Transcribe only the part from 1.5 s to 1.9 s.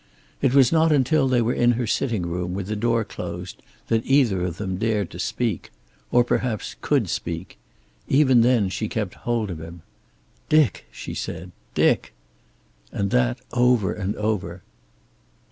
in her